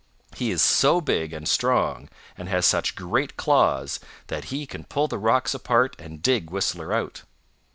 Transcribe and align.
He 0.35 0.49
is 0.49 0.63
so 0.63 0.99
big 0.99 1.31
and 1.31 1.47
strong 1.47 2.09
and 2.35 2.49
has 2.49 2.65
such 2.65 2.95
great 2.95 3.37
claws 3.37 3.99
that 4.29 4.45
he 4.45 4.65
can 4.65 4.83
pull 4.85 5.07
the 5.07 5.19
rocks 5.19 5.53
apart 5.53 5.95
and 5.99 6.23
dig 6.23 6.49
Whistler 6.49 6.91
out. 6.91 7.21